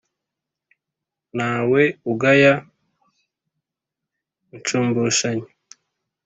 [1.35, 2.53] ntawe ugaya
[4.55, 5.47] inshumbushanyo.